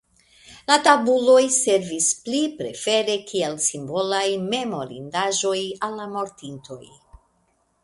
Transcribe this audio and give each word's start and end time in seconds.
La 0.69 0.75
tabuloj 0.85 1.43
servis 1.55 2.07
pli 2.23 2.39
prefere 2.61 3.19
kiel 3.33 3.59
simbolaj 3.67 4.23
memorindaĵoj 4.49 5.63
al 5.91 5.97
la 6.03 6.11
mortintoj. 6.19 6.83